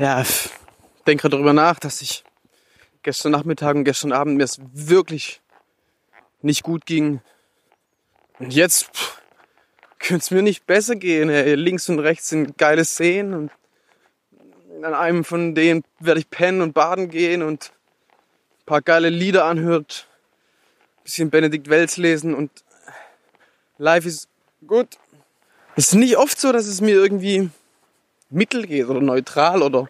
Ja, 0.00 0.22
ich 0.22 0.48
denke 1.06 1.20
gerade 1.20 1.36
darüber 1.36 1.52
nach, 1.52 1.78
dass 1.78 2.00
ich 2.00 2.24
gestern 3.02 3.32
Nachmittag 3.32 3.76
und 3.76 3.84
gestern 3.84 4.12
Abend 4.12 4.38
mir 4.38 4.44
es 4.44 4.58
wirklich 4.72 5.42
nicht 6.40 6.62
gut 6.62 6.86
ging. 6.86 7.20
Und 8.38 8.54
jetzt 8.54 8.88
könnte 9.98 10.22
es 10.22 10.30
mir 10.30 10.40
nicht 10.40 10.64
besser 10.64 10.96
gehen. 10.96 11.28
Ey. 11.28 11.54
Links 11.54 11.90
und 11.90 11.98
rechts 11.98 12.30
sind 12.30 12.56
geile 12.56 12.86
Seen 12.86 13.34
und 13.34 13.50
an 14.82 14.94
einem 14.94 15.22
von 15.22 15.54
denen 15.54 15.84
werde 15.98 16.20
ich 16.20 16.30
pennen 16.30 16.62
und 16.62 16.72
baden 16.72 17.10
gehen 17.10 17.42
und 17.42 17.70
ein 18.60 18.64
paar 18.64 18.80
geile 18.80 19.10
Lieder 19.10 19.44
anhört, 19.44 20.08
ein 20.96 21.04
bisschen 21.04 21.28
Benedikt 21.28 21.68
Wells 21.68 21.98
lesen 21.98 22.34
und 22.34 22.50
life 23.76 24.08
is 24.08 24.28
good. 24.66 24.98
Es 25.76 25.88
ist 25.88 25.94
nicht 25.94 26.16
oft 26.16 26.40
so, 26.40 26.52
dass 26.52 26.66
es 26.66 26.80
mir 26.80 26.94
irgendwie 26.94 27.50
mittel 28.30 28.66
geht 28.66 28.86
oder 28.86 29.00
neutral 29.00 29.62
oder 29.62 29.88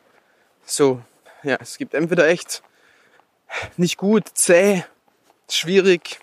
so. 0.65 1.03
Ja, 1.43 1.57
es 1.61 1.79
gibt 1.79 1.95
entweder 1.95 2.29
echt 2.29 2.63
nicht 3.77 3.97
gut, 3.97 4.25
zäh, 4.35 4.85
schwierig, 5.49 6.21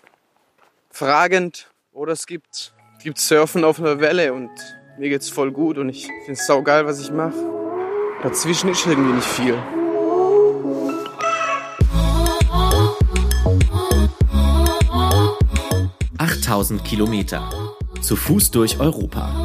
fragend 0.90 1.70
oder 1.92 2.12
es 2.12 2.26
gibt, 2.26 2.72
es 2.98 3.04
gibt 3.04 3.18
Surfen 3.18 3.64
auf 3.64 3.78
einer 3.78 4.00
Welle 4.00 4.32
und 4.32 4.50
mir 4.98 5.08
geht's 5.08 5.30
voll 5.30 5.52
gut 5.52 5.78
und 5.78 5.88
ich 5.88 6.06
finde 6.06 6.32
es 6.32 6.46
saugeil, 6.46 6.86
was 6.86 7.00
ich 7.00 7.10
mache. 7.10 7.34
Dazwischen 8.22 8.70
ist 8.70 8.84
irgendwie 8.86 9.12
nicht 9.12 9.28
viel. 9.28 9.56
Achttausend 16.18 16.84
Kilometer. 16.84 17.48
Zu 18.00 18.16
Fuß 18.16 18.50
durch 18.50 18.80
Europa. 18.80 19.44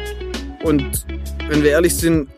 Und 0.63 1.05
wenn 1.47 1.63
wir 1.63 1.71
ehrlich 1.71 1.95
sind, 1.95 2.29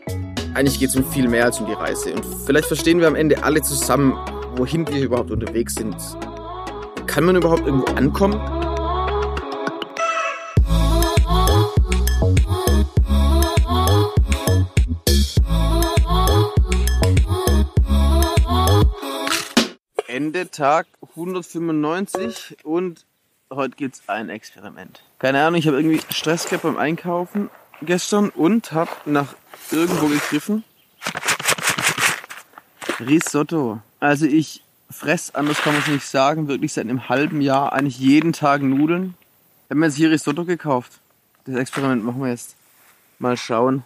eigentlich 0.54 0.78
geht 0.78 0.88
es 0.88 0.96
um 0.96 1.04
viel 1.04 1.28
mehr 1.28 1.44
als 1.44 1.60
um 1.60 1.66
die 1.66 1.72
Reise. 1.72 2.14
Und 2.14 2.24
vielleicht 2.46 2.66
verstehen 2.66 3.00
wir 3.00 3.08
am 3.08 3.16
Ende 3.16 3.42
alle 3.44 3.60
zusammen, 3.60 4.16
wohin 4.56 4.86
wir 4.88 5.02
überhaupt 5.02 5.30
unterwegs 5.30 5.74
sind. 5.74 5.96
Kann 7.06 7.24
man 7.24 7.36
überhaupt 7.36 7.66
irgendwo 7.66 7.86
ankommen? 7.92 8.40
Ende 20.06 20.50
Tag 20.50 20.86
195 21.10 22.56
und 22.62 23.04
heute 23.52 23.76
gibt 23.76 23.96
es 23.96 24.08
ein 24.08 24.30
Experiment. 24.30 25.02
Keine 25.18 25.44
Ahnung, 25.44 25.58
ich 25.58 25.66
habe 25.66 25.76
irgendwie 25.76 26.00
Stress 26.08 26.48
gehabt 26.48 26.62
beim 26.62 26.78
Einkaufen 26.78 27.50
gestern 27.84 28.30
und 28.30 28.72
habe 28.72 28.90
nach 29.04 29.34
irgendwo 29.70 30.08
gegriffen. 30.08 30.64
Risotto. 33.00 33.80
Also 34.00 34.26
ich 34.26 34.62
fress, 34.90 35.34
anders 35.34 35.58
kann 35.58 35.72
man 35.72 35.82
es 35.82 35.88
nicht 35.88 36.06
sagen, 36.06 36.48
wirklich 36.48 36.72
seit 36.72 36.84
einem 36.84 37.08
halben 37.08 37.40
Jahr 37.40 37.72
eigentlich 37.72 37.98
jeden 37.98 38.32
Tag 38.32 38.62
Nudeln. 38.62 39.14
Ich 39.64 39.70
habe 39.70 39.80
mir 39.80 39.86
jetzt 39.86 39.96
hier 39.96 40.10
Risotto 40.10 40.44
gekauft. 40.44 40.92
Das 41.44 41.56
Experiment 41.56 42.04
machen 42.04 42.22
wir 42.22 42.30
jetzt. 42.30 42.56
Mal 43.18 43.36
schauen, 43.36 43.84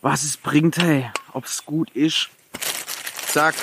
was 0.00 0.24
es 0.24 0.36
bringt, 0.36 0.78
hey. 0.78 1.10
Ob 1.32 1.44
es 1.44 1.64
gut 1.64 1.90
ist. 1.90 2.30
Zack. 3.28 3.54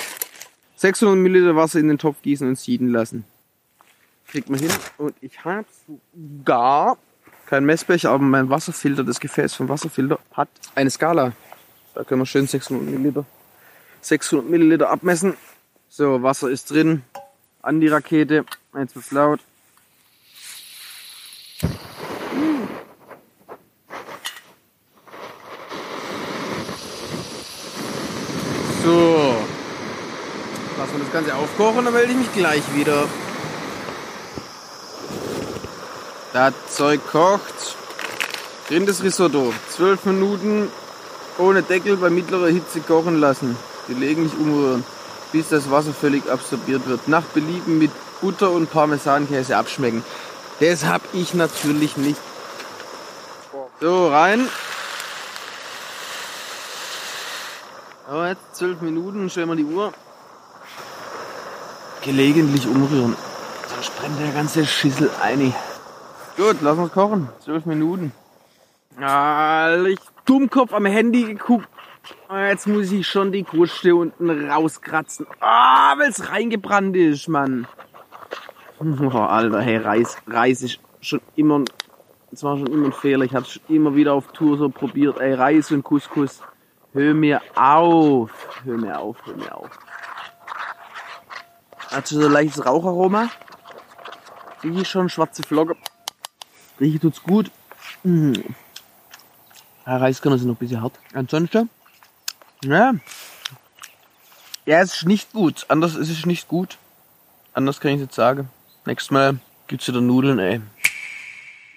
600 0.76 1.16
Milliliter 1.16 1.56
Wasser 1.56 1.80
in 1.80 1.88
den 1.88 1.98
Topf 1.98 2.22
gießen 2.22 2.46
und 2.46 2.58
sieden 2.58 2.88
lassen. 2.88 3.24
Kriegt 4.28 4.48
man 4.48 4.60
hin. 4.60 4.70
Und 4.96 5.14
ich 5.20 5.44
habe 5.44 5.66
sogar 5.86 6.98
kein 7.48 7.64
Messbecher, 7.64 8.10
aber 8.10 8.24
mein 8.24 8.50
Wasserfilter, 8.50 9.04
das 9.04 9.20
Gefäß 9.20 9.54
vom 9.54 9.70
Wasserfilter, 9.70 10.18
hat 10.34 10.50
eine 10.74 10.90
Skala. 10.90 11.32
Da 11.94 12.04
können 12.04 12.20
wir 12.20 12.26
schön 12.26 12.46
600 12.46 12.84
Milliliter, 12.84 13.24
600 14.02 14.48
Milliliter 14.48 14.90
abmessen. 14.90 15.34
So, 15.88 16.22
Wasser 16.22 16.50
ist 16.50 16.70
drin. 16.70 17.02
An 17.62 17.80
die 17.80 17.88
Rakete. 17.88 18.44
Jetzt 18.76 18.94
wird's 18.94 19.10
laut. 19.10 19.40
So. 28.84 29.36
Lassen 30.78 30.92
wir 30.92 30.98
das 31.00 31.12
Ganze 31.12 31.34
aufkochen, 31.34 31.84
dann 31.84 31.94
melde 31.94 32.12
ich 32.12 32.18
mich 32.18 32.32
gleich 32.34 32.62
wieder. 32.76 33.08
Das 36.32 36.52
Zeug 36.70 37.00
kocht. 37.10 37.76
Drin 38.68 38.84
das 38.84 39.02
Risotto. 39.02 39.52
12 39.76 40.04
Minuten 40.04 40.70
ohne 41.38 41.62
Deckel 41.62 41.96
bei 41.96 42.10
mittlerer 42.10 42.48
Hitze 42.48 42.80
kochen 42.80 43.18
lassen. 43.18 43.56
Gelegentlich 43.86 44.34
umrühren, 44.38 44.84
bis 45.32 45.48
das 45.48 45.70
Wasser 45.70 45.94
völlig 45.94 46.30
absorbiert 46.30 46.86
wird. 46.86 47.08
Nach 47.08 47.22
Belieben 47.22 47.78
mit 47.78 47.90
Butter 48.20 48.50
und 48.50 48.70
Parmesankäse 48.70 49.56
abschmecken. 49.56 50.04
Das 50.60 50.84
hab 50.84 51.00
ich 51.14 51.32
natürlich 51.34 51.96
nicht. 51.96 52.20
So, 53.80 54.08
rein. 54.08 54.48
So, 58.10 58.24
jetzt 58.24 58.56
12 58.56 58.80
Minuten, 58.82 59.30
stellen 59.30 59.48
wir 59.48 59.56
die 59.56 59.64
Uhr. 59.64 59.92
Gelegentlich 62.02 62.66
umrühren. 62.66 63.16
Sonst 63.72 63.96
brennt 63.96 64.20
der 64.20 64.32
ganze 64.32 64.66
Schüssel 64.66 65.10
ein. 65.22 65.54
Gut, 66.38 66.58
lass 66.60 66.78
uns 66.78 66.92
kochen. 66.92 67.28
12 67.40 67.66
Minuten. 67.66 68.12
Ah, 69.00 69.74
ich 69.88 69.98
Dummkopf 70.24 70.72
am 70.72 70.86
Handy 70.86 71.24
geguckt. 71.24 71.68
Jetzt 72.30 72.68
muss 72.68 72.92
ich 72.92 73.08
schon 73.08 73.32
die 73.32 73.42
Kruste 73.42 73.96
unten 73.96 74.48
rauskratzen. 74.48 75.26
Ah, 75.40 75.98
weil 75.98 76.10
es 76.10 76.30
reingebrannt 76.30 76.96
ist, 76.96 77.28
Mann. 77.28 77.66
Oh, 78.80 79.08
Alter, 79.08 79.60
hey, 79.60 79.78
Reis, 79.78 80.16
Reis 80.28 80.62
ist 80.62 80.78
schon 81.00 81.20
immer, 81.34 81.64
es 82.30 82.44
war 82.44 82.56
schon 82.56 82.68
immer 82.68 82.86
ein 82.86 82.92
Fehler. 82.92 83.24
Ich 83.24 83.34
hatte 83.34 83.50
schon 83.50 83.62
immer 83.68 83.96
wieder 83.96 84.14
auf 84.14 84.28
Tour 84.28 84.56
so 84.56 84.68
probiert. 84.68 85.18
Ey, 85.18 85.34
Reis 85.34 85.72
und 85.72 85.82
Couscous. 85.82 86.40
Hör 86.92 87.12
mir 87.12 87.40
auf. 87.56 88.30
Hör 88.62 88.76
mir 88.76 88.96
auf, 88.96 89.16
hör 89.24 89.36
mir 89.36 89.52
auf. 89.52 89.70
Hat 91.90 92.08
schon 92.08 92.20
so 92.20 92.26
ein 92.26 92.32
leichtes 92.32 92.64
Raucharoma. 92.64 93.28
Rieche 94.62 94.84
schon 94.84 95.08
schwarze 95.08 95.42
Flocke. 95.42 95.74
Rieche 96.80 97.00
tut's 97.00 97.22
gut. 97.22 97.50
Mm. 98.04 98.32
Ja, 99.86 99.96
Reiskörner 99.96 100.38
sind 100.38 100.48
noch 100.48 100.56
ein 100.56 100.58
bisschen 100.58 100.82
hart. 100.82 100.98
Ansonsten, 101.14 101.70
ja. 102.64 102.94
Ja, 104.66 104.80
es 104.80 104.96
ist 104.96 105.06
nicht 105.06 105.32
gut. 105.32 105.64
Anders 105.68 105.94
ist 105.94 106.10
es 106.10 106.26
nicht 106.26 106.48
gut. 106.48 106.76
Anders 107.54 107.80
kann 107.80 107.92
ich 107.92 108.00
jetzt 108.00 108.14
sagen. 108.14 108.50
Nächstes 108.84 109.10
Mal 109.10 109.38
gibt's 109.66 109.88
wieder 109.88 110.00
Nudeln, 110.00 110.38
ey. 110.38 110.60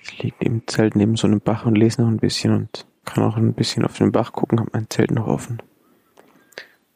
Ich 0.03 0.21
liege 0.21 0.35
im 0.39 0.67
Zelt 0.67 0.95
neben 0.95 1.15
so 1.15 1.27
einem 1.27 1.39
Bach 1.39 1.65
und 1.65 1.75
lese 1.75 2.01
noch 2.01 2.09
ein 2.09 2.17
bisschen 2.17 2.53
und 2.53 2.85
kann 3.05 3.23
auch 3.23 3.37
ein 3.37 3.53
bisschen 3.53 3.85
auf 3.85 3.97
den 3.97 4.11
Bach 4.11 4.33
gucken, 4.33 4.59
habe 4.59 4.71
mein 4.73 4.89
Zelt 4.89 5.11
noch 5.11 5.27
offen. 5.27 5.61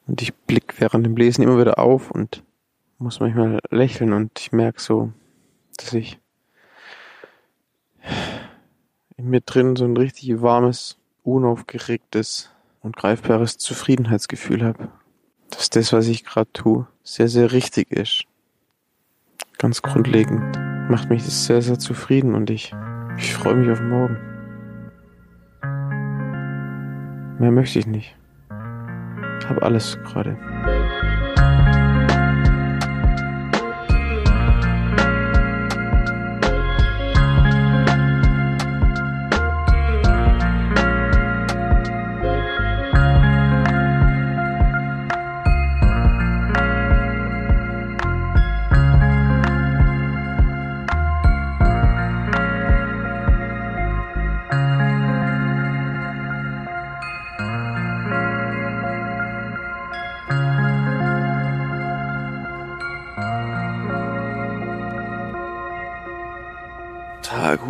Und 0.08 0.22
ich 0.22 0.34
blick 0.34 0.76
während 0.80 1.06
dem 1.06 1.16
Lesen 1.16 1.44
immer 1.44 1.60
wieder 1.60 1.80
auf 1.80 2.12
und 2.12 2.44
muss 2.98 3.20
manchmal 3.20 3.60
lächeln 3.70 4.14
und 4.14 4.40
ich 4.40 4.52
merke 4.52 4.82
so, 4.82 5.12
dass 5.78 5.94
ich 5.94 6.20
in 9.18 9.30
mir 9.30 9.42
drin 9.42 9.76
so 9.76 9.86
ein 9.86 9.98
richtig 9.98 10.42
warmes, 10.42 10.98
unaufgeregtes 11.24 12.52
und 12.82 12.96
greifbares 12.96 13.58
Zufriedenheitsgefühl 13.58 14.64
habe. 14.64 14.90
Dass 15.50 15.70
das, 15.70 15.94
was 15.94 16.08
ich 16.08 16.26
gerade 16.26 16.52
tue, 16.54 16.88
sehr, 17.04 17.28
sehr 17.28 17.52
richtig 17.52 17.92
ist. 17.92 18.26
Ganz 19.58 19.82
grundlegend 19.82 20.58
macht 20.90 21.10
mich 21.10 21.24
das 21.24 21.46
sehr, 21.46 21.62
sehr 21.62 21.80
zufrieden 21.80 22.36
und 22.36 22.50
ich, 22.50 22.74
ich 23.18 23.34
freue 23.34 23.56
mich 23.56 23.72
auf 23.72 23.82
morgen. 23.82 24.18
Mehr 27.40 27.52
möchte 27.52 27.80
ich 27.80 27.88
nicht. 27.88 28.16
Ich 29.40 29.50
habe 29.50 29.62
alles 29.62 29.98
gerade. 30.04 30.38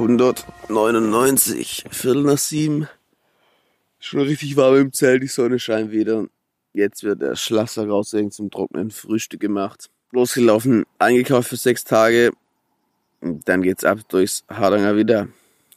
199, 0.05 1.85
Viertel 1.89 2.23
nach 2.23 2.37
sieben. 2.37 2.87
Schon 3.99 4.21
richtig 4.21 4.55
warm 4.55 4.75
im 4.75 4.93
Zelt, 4.93 5.23
die 5.23 5.27
Sonne 5.27 5.57
scheint 5.57 5.91
wieder. 5.91 6.25
Jetzt 6.73 7.03
wird 7.03 7.21
der 7.21 7.35
Schlafsack 7.35 7.89
raushängen 7.89 8.31
zum 8.31 8.51
Trocknen, 8.51 8.91
Frühstück 8.91 9.39
gemacht. 9.39 9.89
Losgelaufen, 10.11 10.85
eingekauft 10.99 11.49
für 11.49 11.57
sechs 11.57 11.83
Tage. 11.83 12.31
Und 13.21 13.49
dann 13.49 13.63
geht's 13.63 13.83
ab 13.83 13.99
durchs 14.09 14.43
Hardanger 14.47 14.95
wieder. 14.95 15.27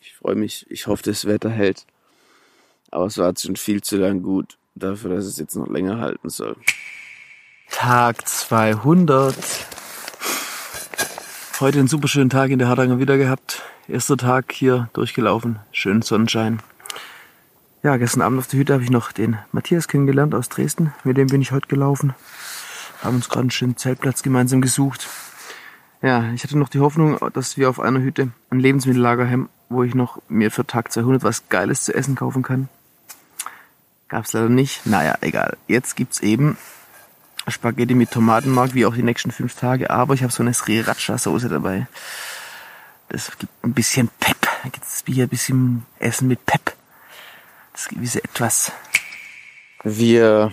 Ich 0.02 0.14
freue 0.14 0.34
mich, 0.34 0.66
ich 0.68 0.86
hoffe, 0.86 1.04
das 1.04 1.24
Wetter 1.24 1.48
hält. 1.48 1.86
Aber 2.90 3.06
es 3.06 3.16
war 3.16 3.32
schon 3.36 3.56
viel 3.56 3.82
zu 3.82 3.96
lang 3.96 4.22
gut, 4.22 4.58
dafür, 4.74 5.14
dass 5.14 5.24
es 5.24 5.38
jetzt 5.38 5.56
noch 5.56 5.68
länger 5.68 6.00
halten 6.00 6.28
soll. 6.28 6.56
Tag 7.70 8.28
200. 8.28 9.34
Heute 11.60 11.80
einen 11.80 11.88
super 11.88 12.06
schönen 12.06 12.30
Tag 12.30 12.50
in 12.50 12.60
der 12.60 12.68
Hardanger 12.68 13.00
wieder 13.00 13.18
gehabt. 13.18 13.64
Erster 13.88 14.16
Tag 14.16 14.52
hier 14.52 14.90
durchgelaufen. 14.92 15.58
Schönen 15.72 16.02
Sonnenschein. 16.02 16.60
Ja, 17.82 17.96
gestern 17.96 18.22
Abend 18.22 18.38
auf 18.38 18.46
der 18.46 18.60
Hütte 18.60 18.74
habe 18.74 18.84
ich 18.84 18.90
noch 18.90 19.10
den 19.10 19.38
Matthias 19.50 19.88
kennengelernt 19.88 20.36
aus 20.36 20.48
Dresden. 20.48 20.94
Mit 21.02 21.16
dem 21.16 21.26
bin 21.26 21.42
ich 21.42 21.50
heute 21.50 21.66
gelaufen. 21.66 22.14
Haben 23.02 23.16
uns 23.16 23.28
gerade 23.28 23.40
einen 23.40 23.50
schönen 23.50 23.76
Zeltplatz 23.76 24.22
gemeinsam 24.22 24.60
gesucht. 24.60 25.08
Ja, 26.00 26.32
ich 26.32 26.44
hatte 26.44 26.56
noch 26.56 26.68
die 26.68 26.78
Hoffnung, 26.78 27.18
dass 27.32 27.56
wir 27.56 27.68
auf 27.68 27.80
einer 27.80 28.02
Hütte 28.02 28.30
ein 28.50 28.60
Lebensmittellager 28.60 29.28
haben, 29.28 29.48
wo 29.68 29.82
ich 29.82 29.96
noch 29.96 30.22
mir 30.28 30.52
für 30.52 30.64
Tag 30.64 30.92
200 30.92 31.24
was 31.24 31.48
Geiles 31.48 31.82
zu 31.82 31.92
essen 31.92 32.14
kaufen 32.14 32.44
kann. 32.44 32.68
Gab's 34.06 34.32
leider 34.32 34.48
nicht. 34.48 34.86
Naja, 34.86 35.16
egal. 35.22 35.56
Jetzt 35.66 35.96
gibt's 35.96 36.20
eben 36.20 36.56
Spaghetti 37.50 37.94
mit 37.94 38.10
Tomatenmark, 38.10 38.74
wie 38.74 38.86
auch 38.86 38.94
die 38.94 39.02
nächsten 39.02 39.30
fünf 39.30 39.54
Tage. 39.54 39.90
Aber 39.90 40.14
ich 40.14 40.22
habe 40.22 40.32
so 40.32 40.42
eine 40.42 40.52
Sriracha-Soße 40.52 41.48
dabei. 41.48 41.86
Das 43.08 43.36
gibt 43.38 43.52
ein 43.62 43.74
bisschen 43.74 44.10
Pep. 44.20 44.36
Da 44.62 44.68
gibt's 44.68 45.04
hier 45.06 45.24
ein 45.24 45.28
bisschen 45.28 45.86
Essen 45.98 46.28
mit 46.28 46.44
Pep. 46.44 46.74
Das 47.72 47.88
gewisse 47.88 48.22
etwas. 48.22 48.72
Wir 49.84 50.52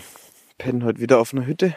pennen 0.58 0.84
heute 0.84 1.00
wieder 1.00 1.20
auf 1.20 1.34
einer 1.34 1.46
Hütte. 1.46 1.76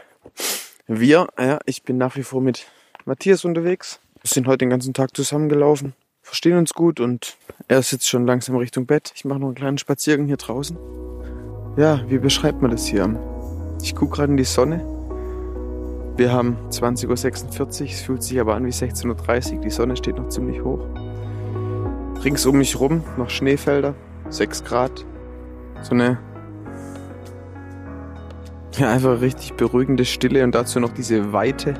Wir, 0.87 1.29
ja, 1.38 1.59
ich 1.67 1.82
bin 1.82 1.99
nach 1.99 2.17
wie 2.17 2.23
vor 2.23 2.41
mit 2.41 2.67
Matthias 3.05 3.44
unterwegs. 3.44 4.00
Wir 4.23 4.29
sind 4.29 4.47
heute 4.47 4.59
den 4.59 4.71
ganzen 4.71 4.94
Tag 4.94 5.17
zusammengelaufen, 5.17 5.94
verstehen 6.23 6.59
uns 6.59 6.75
gut 6.75 7.00
und 7.00 7.37
er 7.69 7.82
sitzt 7.82 8.09
schon 8.09 8.26
langsam 8.26 8.56
Richtung 8.56 8.87
Bett. 8.87 9.12
Ich 9.14 9.25
mache 9.25 9.38
noch 9.38 9.47
einen 9.49 9.55
kleinen 9.55 9.79
Spaziergang 9.79 10.26
hier 10.26 10.37
draußen. 10.37 10.76
Ja, 11.76 12.03
wie 12.09 12.19
beschreibt 12.19 12.61
man 12.61 12.71
das 12.71 12.87
hier? 12.87 13.09
Ich 13.82 13.94
gucke 13.94 14.17
gerade 14.17 14.32
in 14.32 14.37
die 14.37 14.44
Sonne. 14.44 14.98
Wir 16.19 16.32
haben 16.32 16.56
20.46 16.70 17.81
Uhr, 17.81 17.87
es 17.87 18.00
fühlt 18.00 18.25
sich 18.25 18.41
aber 18.41 18.56
an 18.56 18.67
wie 18.67 18.70
16.30 18.70 19.55
Uhr. 19.55 19.61
Die 19.61 19.70
Sonne 19.70 19.97
steht 19.97 20.17
noch 20.17 20.29
ziemlich 20.29 20.65
hoch. 20.65 20.81
Rings 22.25 22.44
um 22.44 22.59
mich 22.59 22.81
rum 22.81 23.05
noch 23.17 23.31
Schneefelder, 23.31 23.94
6 24.29 24.65
Grad. 24.65 25.06
So 25.82 25.93
eine 25.93 26.19
ja, 28.76 28.91
einfach 28.91 29.20
richtig 29.20 29.55
beruhigende 29.55 30.05
Stille 30.05 30.43
und 30.43 30.56
dazu 30.56 30.81
noch 30.81 30.93
diese 30.93 31.32
Weite. 31.32 31.75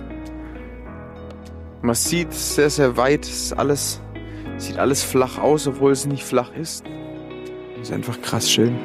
Man 1.83 1.97
sieht 1.97 2.33
sehr, 2.33 2.71
sehr 2.71 2.97
weit, 2.97 3.27
ist 3.27 3.59
alles, 3.59 4.01
sieht 4.57 4.79
alles 4.79 5.03
flach 5.03 5.39
aus, 5.39 5.67
obwohl 5.67 5.91
es 5.91 6.07
nicht 6.07 6.23
flach 6.23 6.53
ist. 6.55 6.85
Ist 7.83 7.93
einfach 7.93 8.23
krass 8.23 8.49
schön. 8.49 8.79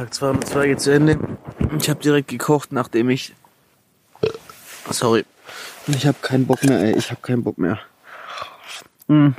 Tag 0.00 0.14
202 0.14 0.66
geht 0.66 0.80
zu 0.80 0.94
Ende. 0.94 1.18
Ich 1.78 1.90
habe 1.90 2.00
direkt 2.00 2.28
gekocht, 2.28 2.72
nachdem 2.72 3.10
ich... 3.10 3.34
Sorry. 4.88 5.26
Und 5.86 5.94
ich 5.94 6.06
habe 6.06 6.16
keinen 6.22 6.46
Bock 6.46 6.64
mehr, 6.64 6.80
ey. 6.80 6.96
Ich 6.96 7.10
habe 7.10 7.20
keinen 7.20 7.42
Bock 7.42 7.58
mehr. 7.58 7.78
Hm. 9.08 9.34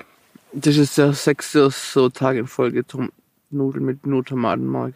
Das 0.53 0.77
ist 0.77 0.99
der 0.99 1.13
sechste 1.13 1.71
so 1.71 2.09
Tag 2.09 2.37
in 2.37 2.45
Folge 2.45 2.85
Tom 2.85 3.11
Nudeln 3.49 3.85
mit 3.85 4.05
nur 4.05 4.23
Tomatenmark. 4.23 4.93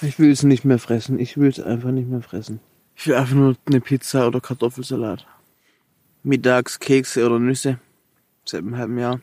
Ich 0.00 0.20
will 0.20 0.30
es 0.30 0.44
nicht 0.44 0.64
mehr 0.64 0.78
fressen. 0.78 1.18
Ich 1.18 1.36
will 1.36 1.48
es 1.48 1.58
einfach 1.58 1.90
nicht 1.90 2.08
mehr 2.08 2.22
fressen. 2.22 2.60
Ich 2.94 3.08
will 3.08 3.16
einfach 3.16 3.34
nur 3.34 3.56
eine 3.66 3.80
Pizza 3.80 4.28
oder 4.28 4.40
Kartoffelsalat. 4.40 5.26
Mittags 6.22 6.78
Kekse 6.78 7.26
oder 7.26 7.40
Nüsse. 7.40 7.80
Seit 8.44 8.60
einem 8.60 8.76
halben 8.76 8.96
Jahr. 8.96 9.20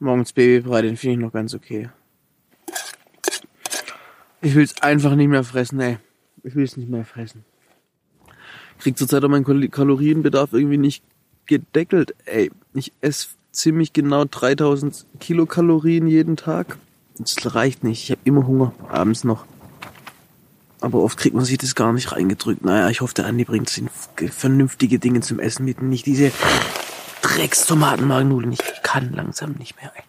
Morgens 0.00 0.32
Babybrei, 0.32 0.82
den 0.82 0.96
finde 0.96 1.14
ich 1.14 1.20
noch 1.20 1.32
ganz 1.32 1.54
okay. 1.54 1.90
Ich 4.42 4.54
will 4.54 4.64
es 4.64 4.80
einfach 4.82 5.14
nicht 5.14 5.28
mehr 5.28 5.44
fressen, 5.44 5.80
ey. 5.80 5.98
Ich 6.42 6.54
will 6.54 6.64
es 6.64 6.76
nicht 6.76 6.88
mehr 6.88 7.04
fressen. 7.04 7.44
Krieg 8.78 8.96
zurzeit 8.96 9.22
auch 9.24 9.28
meinen 9.28 9.44
Kal- 9.44 9.68
Kalorienbedarf 9.68 10.52
irgendwie 10.52 10.78
nicht 10.78 11.04
gedeckelt, 11.46 12.14
ey. 12.24 12.50
Ich 12.72 12.92
esse 13.00 13.28
ziemlich 13.52 13.92
genau 13.92 14.24
3000 14.24 15.04
Kilokalorien 15.18 16.06
jeden 16.06 16.36
Tag. 16.36 16.78
Das 17.18 17.54
reicht 17.54 17.84
nicht. 17.84 18.04
Ich 18.04 18.10
habe 18.10 18.20
immer 18.24 18.46
Hunger, 18.46 18.72
abends 18.88 19.24
noch. 19.24 19.44
Aber 20.80 21.00
oft 21.02 21.18
kriegt 21.18 21.34
man 21.34 21.44
sich 21.44 21.58
das 21.58 21.74
gar 21.74 21.92
nicht 21.92 22.10
reingedrückt. 22.12 22.64
Naja, 22.64 22.88
ich 22.88 23.02
hoffe, 23.02 23.12
der 23.12 23.26
Andi 23.26 23.44
bringt 23.44 23.70
vernünftige 24.30 24.98
Dinge 24.98 25.20
zum 25.20 25.38
Essen 25.38 25.66
mit. 25.66 25.82
Nicht 25.82 26.06
diese 26.06 26.32
Drecks-Tomatenmarknudeln. 27.20 28.52
Ich 28.52 28.60
kann 28.82 29.12
langsam 29.12 29.52
nicht 29.58 29.76
mehr, 29.80 29.92
ey. 29.94 30.02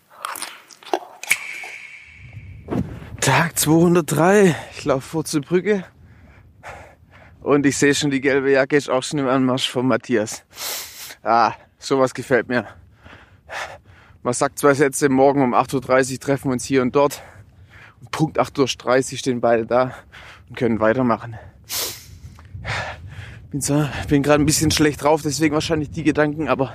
Tag 3.22 3.60
203. 3.60 4.56
Ich 4.72 4.84
laufe 4.84 5.08
vor 5.08 5.24
zur 5.24 5.42
Brücke. 5.42 5.86
Und 7.42 7.68
ich 7.68 7.78
sehe 7.78 7.94
schon, 7.94 8.10
die 8.10 8.20
gelbe 8.20 8.52
Jacke 8.52 8.76
ist 8.76 8.90
auch 8.90 9.04
schon 9.04 9.20
im 9.20 9.28
Anmarsch 9.28 9.70
von 9.70 9.86
Matthias. 9.86 10.44
Ah, 11.22 11.54
sowas 11.78 12.16
gefällt 12.16 12.50
mir. 12.50 12.66
Man 14.24 14.34
sagt 14.34 14.58
zwei 14.58 14.74
Sätze, 14.74 15.08
morgen 15.08 15.44
um 15.44 15.54
8.30 15.54 16.14
Uhr 16.14 16.20
treffen 16.20 16.50
wir 16.50 16.54
uns 16.54 16.66
hier 16.66 16.82
und 16.82 16.96
dort. 16.96 17.22
Und 18.00 18.10
Punkt 18.10 18.40
8.30 18.40 19.12
Uhr 19.12 19.18
stehen 19.20 19.40
beide 19.40 19.68
da 19.68 19.94
und 20.50 20.58
können 20.58 20.80
weitermachen. 20.80 21.38
Bin, 23.52 23.62
so, 23.62 23.88
bin 24.08 24.24
gerade 24.24 24.42
ein 24.42 24.48
bisschen 24.48 24.72
schlecht 24.72 25.04
drauf, 25.04 25.22
deswegen 25.22 25.54
wahrscheinlich 25.54 25.92
die 25.92 26.04
Gedanken, 26.04 26.48
aber 26.48 26.74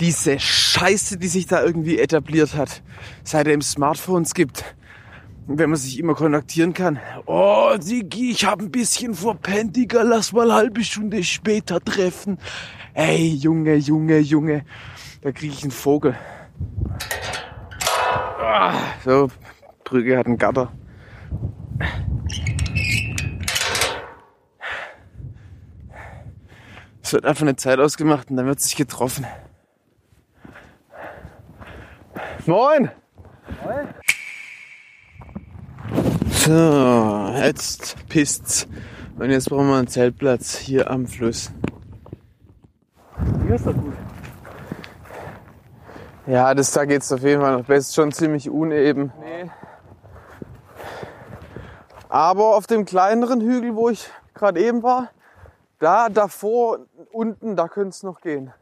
diese 0.00 0.38
Scheiße, 0.38 1.18
die 1.18 1.28
sich 1.28 1.46
da 1.46 1.62
irgendwie 1.62 1.98
etabliert 1.98 2.54
hat, 2.54 2.82
seit 3.24 3.46
es 3.46 3.72
Smartphones 3.72 4.34
gibt. 4.34 4.64
Wenn 5.46 5.70
man 5.70 5.78
sich 5.78 5.98
immer 5.98 6.14
kontaktieren 6.14 6.74
kann. 6.74 6.98
Oh, 7.24 7.74
Sigi, 7.80 8.32
ich 8.32 8.44
habe 8.44 8.64
ein 8.64 8.70
bisschen 8.70 9.14
verpennt, 9.14 9.76
Digga, 9.76 10.02
lass 10.02 10.32
mal 10.32 10.52
halbe 10.52 10.84
Stunde 10.84 11.24
später 11.24 11.80
treffen. 11.80 12.38
Ey, 12.92 13.28
Junge, 13.28 13.76
Junge, 13.76 14.18
Junge. 14.18 14.64
Da 15.22 15.32
kriege 15.32 15.54
ich 15.54 15.62
einen 15.62 15.70
Vogel. 15.70 16.14
Ah, 18.40 18.74
so, 19.04 19.28
Brügge 19.84 20.18
hat 20.18 20.26
einen 20.26 20.36
Gatter. 20.36 20.70
Es 27.02 27.14
wird 27.14 27.24
einfach 27.24 27.42
eine 27.42 27.56
Zeit 27.56 27.78
ausgemacht 27.78 28.30
und 28.30 28.36
dann 28.36 28.44
wird 28.44 28.60
sich 28.60 28.76
getroffen. 28.76 29.24
Moin! 32.48 32.90
So, 36.30 37.34
jetzt 37.36 38.08
pisst's. 38.08 38.66
Und 39.18 39.28
jetzt 39.28 39.50
brauchen 39.50 39.68
wir 39.68 39.76
einen 39.76 39.86
Zeltplatz 39.86 40.56
hier 40.56 40.90
am 40.90 41.06
Fluss. 41.06 41.52
Hier 43.44 43.54
ist 43.54 43.66
doch 43.66 43.74
gut. 43.74 43.92
Ja, 46.26 46.54
das 46.54 46.72
da 46.72 46.86
geht's 46.86 47.12
auf 47.12 47.22
jeden 47.22 47.42
Fall 47.42 47.58
noch 47.58 47.66
besser. 47.66 47.92
Schon 47.92 48.12
ziemlich 48.12 48.48
uneben. 48.48 49.12
Nee. 49.20 49.50
Aber 52.08 52.56
auf 52.56 52.66
dem 52.66 52.86
kleineren 52.86 53.42
Hügel, 53.42 53.76
wo 53.76 53.90
ich 53.90 54.08
gerade 54.32 54.58
eben 54.58 54.82
war, 54.82 55.10
da 55.80 56.08
davor 56.08 56.78
unten, 57.12 57.56
da 57.56 57.68
könnte 57.68 57.90
es 57.90 58.02
noch 58.02 58.22
gehen. 58.22 58.54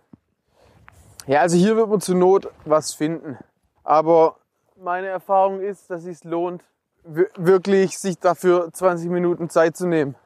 Ja, 1.28 1.42
also 1.42 1.56
hier 1.56 1.76
wird 1.76 1.88
man 1.88 2.00
zur 2.00 2.16
Not 2.16 2.50
was 2.64 2.92
finden. 2.92 3.38
Aber 3.86 4.34
meine 4.74 5.06
Erfahrung 5.06 5.60
ist, 5.60 5.88
dass 5.90 6.04
es 6.06 6.24
lohnt, 6.24 6.64
wir- 7.04 7.30
wirklich 7.36 7.96
sich 8.00 8.18
dafür 8.18 8.72
20 8.72 9.08
Minuten 9.08 9.48
Zeit 9.48 9.76
zu 9.76 9.86
nehmen 9.86 10.16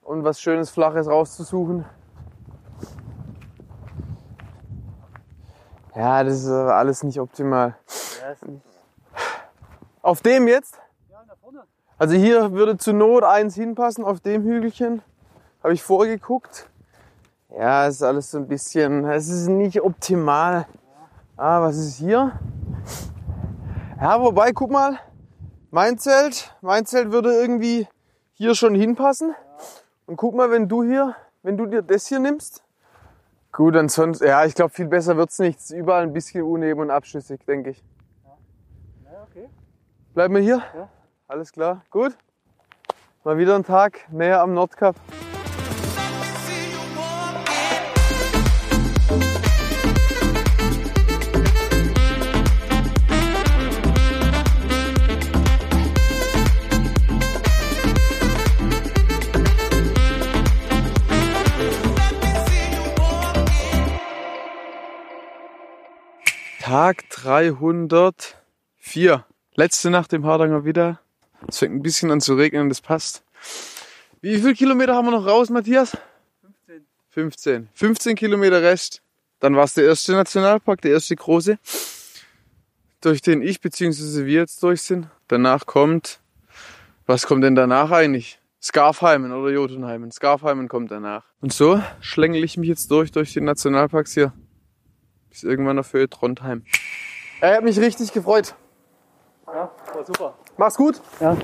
und 0.00 0.24
was 0.24 0.40
Schönes, 0.40 0.70
Flaches 0.70 1.06
rauszusuchen. 1.06 1.84
Ja, 5.94 6.24
das 6.24 6.38
ist 6.40 6.48
aber 6.48 6.74
alles 6.76 7.02
nicht 7.02 7.20
optimal. 7.20 7.76
Auf 10.00 10.22
dem 10.22 10.48
jetzt? 10.48 10.78
Ja, 11.10 11.22
da 11.28 11.34
vorne. 11.36 11.64
Also 11.98 12.14
hier 12.14 12.52
würde 12.52 12.78
zur 12.78 12.94
Not 12.94 13.24
eins 13.24 13.54
hinpassen 13.56 14.04
auf 14.06 14.20
dem 14.20 14.42
Hügelchen. 14.42 15.02
Habe 15.62 15.74
ich 15.74 15.82
vorgeguckt. 15.82 16.70
Ja, 17.50 17.86
es 17.86 17.96
ist 17.96 18.02
alles 18.02 18.30
so 18.30 18.38
ein 18.38 18.48
bisschen, 18.48 19.04
es 19.04 19.28
ist 19.28 19.48
nicht 19.48 19.82
optimal. 19.82 20.66
Ah, 21.36 21.60
was 21.62 21.76
ist 21.76 21.96
hier? 21.96 22.38
Ja, 24.00 24.20
wobei, 24.20 24.52
guck 24.52 24.70
mal, 24.70 25.00
mein 25.70 25.98
Zelt, 25.98 26.54
mein 26.60 26.86
Zelt 26.86 27.10
würde 27.10 27.32
irgendwie 27.32 27.88
hier 28.34 28.54
schon 28.54 28.74
hinpassen. 28.74 29.34
Und 30.06 30.16
guck 30.16 30.36
mal, 30.36 30.52
wenn 30.52 30.68
du 30.68 30.84
hier, 30.84 31.16
wenn 31.42 31.56
du 31.56 31.66
dir 31.66 31.82
das 31.82 32.06
hier 32.06 32.20
nimmst. 32.20 32.62
Gut, 33.50 33.74
ansonsten, 33.74 34.26
ja, 34.26 34.44
ich 34.44 34.54
glaube, 34.54 34.72
viel 34.72 34.86
besser 34.86 35.16
wird's 35.16 35.40
nicht. 35.40 35.58
Es 35.58 35.70
ist 35.70 35.76
überall 35.76 36.04
ein 36.04 36.12
bisschen 36.12 36.42
uneben 36.42 36.80
und 36.80 36.90
abschüssig, 36.90 37.44
denke 37.46 37.70
ich. 37.70 37.84
Ja, 39.04 39.22
okay. 39.28 39.48
Bleiben 40.12 40.34
wir 40.34 40.42
hier? 40.42 40.62
Ja. 40.76 40.88
Alles 41.26 41.50
klar, 41.50 41.82
gut. 41.90 42.16
Mal 43.24 43.38
wieder 43.38 43.56
ein 43.56 43.64
Tag 43.64 44.06
näher 44.12 44.40
am 44.40 44.54
Nordkap. 44.54 44.94
Tag 66.84 67.08
304. 67.08 69.24
Letzte 69.54 69.88
Nacht 69.88 70.12
im 70.12 70.26
Hardanger 70.26 70.66
Widder. 70.66 71.00
Es 71.48 71.60
fängt 71.60 71.76
ein 71.76 71.82
bisschen 71.82 72.10
an 72.10 72.20
zu 72.20 72.34
regnen, 72.34 72.68
das 72.68 72.82
passt. 72.82 73.24
Wie 74.20 74.36
viele 74.36 74.52
Kilometer 74.52 74.94
haben 74.94 75.06
wir 75.06 75.12
noch 75.12 75.24
raus, 75.24 75.48
Matthias? 75.48 75.96
15. 76.42 76.84
15. 77.08 77.68
15 77.72 78.16
Kilometer 78.16 78.60
Rest. 78.60 79.00
Dann 79.40 79.56
war 79.56 79.64
es 79.64 79.72
der 79.72 79.86
erste 79.86 80.12
Nationalpark, 80.12 80.82
der 80.82 80.90
erste 80.90 81.16
große, 81.16 81.58
durch 83.00 83.22
den 83.22 83.40
ich 83.40 83.62
bzw. 83.62 84.26
wir 84.26 84.40
jetzt 84.40 84.62
durch 84.62 84.82
sind. 84.82 85.06
Danach 85.28 85.64
kommt, 85.64 86.20
was 87.06 87.26
kommt 87.26 87.44
denn 87.44 87.54
danach 87.54 87.92
eigentlich? 87.92 88.38
Scarfheimen 88.60 89.32
oder 89.32 89.50
Jotunheimen. 89.50 90.12
Scarfheimen 90.12 90.68
kommt 90.68 90.90
danach. 90.90 91.24
Und 91.40 91.54
so 91.54 91.82
schlängel 92.00 92.44
ich 92.44 92.58
mich 92.58 92.68
jetzt 92.68 92.90
durch, 92.90 93.10
durch 93.10 93.32
die 93.32 93.40
Nationalparks 93.40 94.12
hier. 94.12 94.34
Bis 95.34 95.42
irgendwann 95.42 95.80
auf 95.80 95.92
Höhe 95.92 96.08
Trondheim. 96.08 96.62
Er 97.40 97.56
hat 97.56 97.64
mich 97.64 97.80
richtig 97.80 98.12
gefreut. 98.12 98.54
Ja, 99.48 99.68
war 99.92 100.04
super. 100.04 100.34
Mach's 100.56 100.76
gut. 100.76 101.00
Ja. 101.18 101.36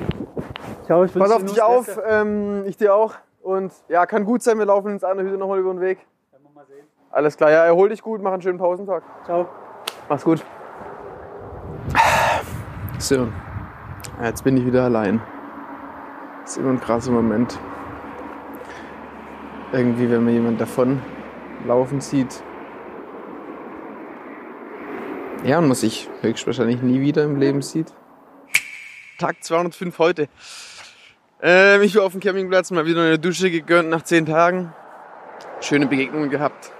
Ciao, 0.86 1.02
ich 1.02 1.12
Pass 1.12 1.20
wünsche 1.22 1.34
auf 1.34 1.44
dich 1.44 1.60
auf. 1.60 1.98
Ähm, 2.06 2.62
ich 2.68 2.76
dir 2.76 2.94
auch. 2.94 3.14
Und 3.42 3.72
ja, 3.88 4.06
kann 4.06 4.24
gut 4.24 4.44
sein, 4.44 4.60
wir 4.60 4.66
laufen 4.66 4.92
ins 4.92 5.02
andere 5.02 5.26
Hütte 5.26 5.38
nochmal 5.38 5.58
über 5.58 5.72
den 5.72 5.80
Weg. 5.80 6.06
Werden 6.30 6.44
wir 6.44 6.52
mal 6.54 6.66
sehen. 6.66 6.86
Alles 7.10 7.36
klar, 7.36 7.50
ja, 7.50 7.64
erhol 7.64 7.88
dich 7.88 8.00
gut, 8.00 8.22
mach 8.22 8.32
einen 8.32 8.42
schönen 8.42 8.58
Pausentag. 8.58 9.02
Ciao. 9.24 9.48
Mach's 10.08 10.22
gut. 10.22 10.44
So, 13.00 13.26
Ja, 14.20 14.26
jetzt 14.26 14.44
bin 14.44 14.56
ich 14.56 14.64
wieder 14.64 14.84
allein. 14.84 15.20
Das 16.42 16.52
ist 16.52 16.58
immer 16.58 16.70
ein 16.70 16.80
krasser 16.80 17.10
Moment. 17.10 17.58
Irgendwie, 19.72 20.08
wenn 20.08 20.22
man 20.22 20.32
jemand 20.32 20.60
davon 20.60 21.02
laufen 21.66 22.00
sieht. 22.00 22.44
Ja, 25.44 25.58
und 25.58 25.68
man 25.68 25.74
sich 25.74 26.08
höchstwahrscheinlich 26.20 26.82
nie 26.82 27.00
wieder 27.00 27.24
im 27.24 27.36
Leben 27.36 27.62
sieht. 27.62 27.92
Tag 29.18 29.42
205 29.42 29.98
heute. 29.98 30.28
Ähm, 31.42 31.82
ich 31.82 31.96
war 31.96 32.04
auf 32.04 32.12
dem 32.12 32.20
Campingplatz, 32.20 32.70
mal 32.70 32.84
wieder 32.84 33.00
eine 33.02 33.18
Dusche 33.18 33.50
gegönnt 33.50 33.88
nach 33.88 34.02
10 34.02 34.26
Tagen. 34.26 34.74
Schöne 35.60 35.86
Begegnungen 35.86 36.30
gehabt. 36.30 36.72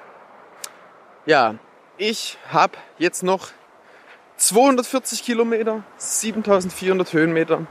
Ja, 1.24 1.54
ich 1.96 2.38
habe 2.50 2.76
jetzt 2.98 3.22
noch 3.22 3.48
240 4.36 5.22
Kilometer, 5.22 5.82
7400 5.96 7.12
Höhenmeter 7.12 7.66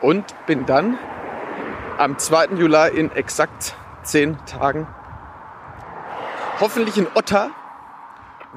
und 0.00 0.24
bin 0.46 0.66
dann 0.66 0.98
am 1.96 2.18
2. 2.18 2.56
Juli 2.56 2.96
in 2.96 3.10
exakt 3.12 3.74
10 4.04 4.36
Tagen 4.46 4.86
hoffentlich 6.60 6.98
in 6.98 7.06
Otta, 7.14 7.50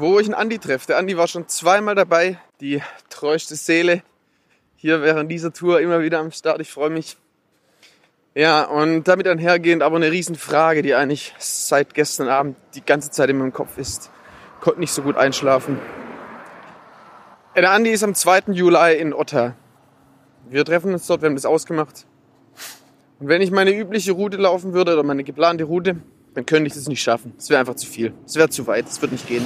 wo 0.01 0.19
ich 0.19 0.25
einen 0.25 0.33
Andi 0.33 0.57
treffe. 0.59 0.87
Der 0.87 0.97
Andi 0.97 1.15
war 1.15 1.27
schon 1.27 1.47
zweimal 1.47 1.95
dabei, 1.95 2.39
die 2.59 2.81
treueste 3.09 3.55
Seele 3.55 4.03
hier 4.75 5.01
während 5.01 5.31
dieser 5.31 5.53
Tour 5.53 5.79
immer 5.79 6.01
wieder 6.01 6.19
am 6.19 6.31
Start. 6.31 6.59
Ich 6.59 6.71
freue 6.71 6.89
mich. 6.89 7.17
Ja, 8.33 8.63
und 8.63 9.03
damit 9.03 9.27
einhergehend 9.27 9.83
aber 9.83 9.97
eine 9.97 10.11
Riesenfrage, 10.11 10.81
die 10.81 10.95
eigentlich 10.95 11.35
seit 11.37 11.93
gestern 11.93 12.29
Abend 12.29 12.57
die 12.73 12.83
ganze 12.83 13.11
Zeit 13.11 13.29
in 13.29 13.37
meinem 13.37 13.53
Kopf 13.53 13.77
ist. 13.77 14.09
Konnte 14.59 14.79
nicht 14.79 14.91
so 14.91 15.03
gut 15.03 15.17
einschlafen. 15.17 15.79
Der 17.55 17.69
Andi 17.69 17.91
ist 17.91 18.03
am 18.03 18.15
2. 18.15 18.53
Juli 18.53 18.97
in 18.97 19.13
Otta. 19.13 19.55
Wir 20.49 20.65
treffen 20.65 20.93
uns 20.93 21.05
dort, 21.05 21.21
wir 21.21 21.27
haben 21.27 21.35
das 21.35 21.45
ausgemacht. 21.45 22.07
Und 23.19 23.27
wenn 23.27 23.41
ich 23.41 23.51
meine 23.51 23.71
übliche 23.71 24.13
Route 24.13 24.37
laufen 24.37 24.73
würde 24.73 24.93
oder 24.93 25.03
meine 25.03 25.23
geplante 25.23 25.65
Route, 25.65 25.97
dann 26.33 26.45
könnte 26.45 26.67
ich 26.67 26.73
das 26.73 26.87
nicht 26.87 27.03
schaffen. 27.03 27.33
Es 27.37 27.49
wäre 27.49 27.59
einfach 27.59 27.75
zu 27.75 27.85
viel. 27.85 28.13
Es 28.25 28.35
wäre 28.35 28.49
zu 28.49 28.65
weit. 28.65 28.87
Es 28.87 29.01
wird 29.01 29.11
nicht 29.11 29.27
gehen. 29.27 29.45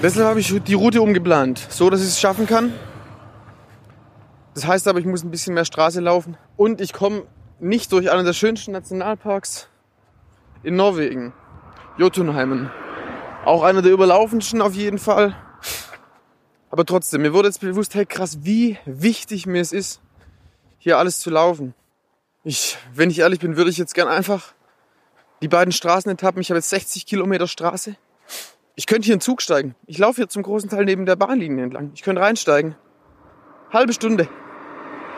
Deshalb 0.00 0.28
habe 0.28 0.38
ich 0.38 0.62
die 0.62 0.74
Route 0.74 1.02
umgeplant, 1.02 1.66
so 1.70 1.90
dass 1.90 2.00
ich 2.00 2.06
es 2.06 2.20
schaffen 2.20 2.46
kann. 2.46 2.72
Das 4.54 4.64
heißt 4.64 4.86
aber, 4.86 5.00
ich 5.00 5.06
muss 5.06 5.24
ein 5.24 5.30
bisschen 5.32 5.54
mehr 5.54 5.64
Straße 5.64 6.00
laufen. 6.00 6.36
Und 6.56 6.80
ich 6.80 6.92
komme 6.92 7.24
nicht 7.58 7.90
durch 7.90 8.08
einen 8.10 8.24
der 8.24 8.32
schönsten 8.32 8.70
Nationalparks 8.70 9.68
in 10.62 10.76
Norwegen. 10.76 11.32
Jotunheimen. 11.96 12.70
Auch 13.44 13.64
einer 13.64 13.82
der 13.82 13.90
überlaufendsten 13.90 14.62
auf 14.62 14.74
jeden 14.74 14.98
Fall. 14.98 15.36
Aber 16.70 16.84
trotzdem, 16.84 17.22
mir 17.22 17.32
wurde 17.32 17.48
jetzt 17.48 17.60
bewusst, 17.60 17.96
hey 17.96 18.06
krass, 18.06 18.38
wie 18.42 18.78
wichtig 18.84 19.46
mir 19.46 19.60
es 19.60 19.72
ist, 19.72 20.00
hier 20.78 20.98
alles 20.98 21.18
zu 21.18 21.30
laufen. 21.30 21.74
Ich, 22.44 22.78
wenn 22.94 23.10
ich 23.10 23.18
ehrlich 23.18 23.40
bin, 23.40 23.56
würde 23.56 23.70
ich 23.70 23.78
jetzt 23.78 23.94
gern 23.94 24.06
einfach 24.06 24.54
die 25.42 25.48
beiden 25.48 25.72
Straßenetappen, 25.72 26.40
ich 26.40 26.50
habe 26.50 26.58
jetzt 26.58 26.70
60 26.70 27.04
Kilometer 27.04 27.48
Straße. 27.48 27.96
Ich 28.78 28.86
könnte 28.86 29.06
hier 29.06 29.14
in 29.14 29.18
den 29.18 29.24
Zug 29.24 29.42
steigen. 29.42 29.74
Ich 29.86 29.98
laufe 29.98 30.18
hier 30.18 30.28
zum 30.28 30.44
großen 30.44 30.70
Teil 30.70 30.84
neben 30.84 31.04
der 31.04 31.16
Bahnlinie 31.16 31.64
entlang. 31.64 31.90
Ich 31.94 32.02
könnte 32.02 32.22
reinsteigen. 32.22 32.76
Halbe 33.72 33.92
Stunde. 33.92 34.28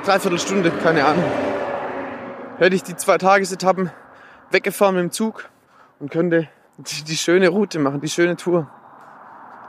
Dreiviertel 0.03 0.39
Stunde, 0.39 0.71
keine 0.71 1.05
Ahnung. 1.05 1.31
Hätte 2.57 2.75
ich 2.75 2.83
die 2.85 2.97
zwei 2.97 3.19
Tagesetappen 3.19 3.91
weggefahren 4.51 4.95
mit 4.95 5.03
dem 5.03 5.11
Zug 5.11 5.51
und 5.99 6.11
könnte 6.11 6.49
die, 6.79 7.05
die 7.05 7.19
schöne 7.19 7.51
Route 7.51 7.79
machen, 7.79 8.01
die 8.01 8.09
schöne 8.09 8.37
Tour. 8.37 8.71